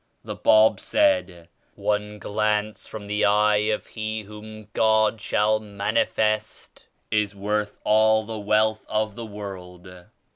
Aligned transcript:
The 0.23 0.33
Bab 0.33 0.79
said 0.79 1.47
'One 1.75 2.17
glance 2.17 2.87
from 2.87 3.05
the 3.05 3.23
Eye 3.23 3.69
of 3.69 3.85
He 3.85 4.23
whom 4.23 4.67
God 4.73 5.21
shall 5.21 5.59
Manifest 5.59 6.87
is 7.11 7.35
worth 7.35 7.79
all 7.83 8.23
the 8.23 8.39
wealth 8.39 8.83
of 8.89 9.13
the 9.13 9.27
world.' 9.27 10.07